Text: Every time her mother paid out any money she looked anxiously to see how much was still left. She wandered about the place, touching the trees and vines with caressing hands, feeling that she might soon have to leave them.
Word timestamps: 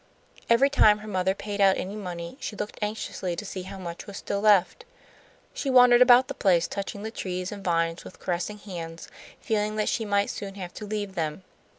Every 0.49 0.71
time 0.71 0.97
her 0.97 1.07
mother 1.07 1.35
paid 1.35 1.61
out 1.61 1.77
any 1.77 1.95
money 1.95 2.35
she 2.39 2.55
looked 2.55 2.79
anxiously 2.81 3.35
to 3.35 3.45
see 3.45 3.61
how 3.61 3.77
much 3.77 4.07
was 4.07 4.17
still 4.17 4.41
left. 4.41 4.83
She 5.53 5.69
wandered 5.69 6.01
about 6.01 6.27
the 6.27 6.33
place, 6.33 6.67
touching 6.67 7.03
the 7.03 7.11
trees 7.11 7.51
and 7.51 7.63
vines 7.63 8.03
with 8.03 8.19
caressing 8.19 8.57
hands, 8.57 9.09
feeling 9.39 9.75
that 9.75 9.89
she 9.89 10.03
might 10.03 10.31
soon 10.31 10.55
have 10.55 10.73
to 10.73 10.87
leave 10.87 11.13
them. 11.13 11.43